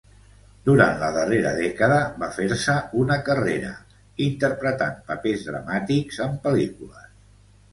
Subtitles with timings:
[0.67, 3.75] Durant la darrera dècada va fer-se una carrera
[4.29, 7.09] interpretant papers dramàtics en pel·lícules.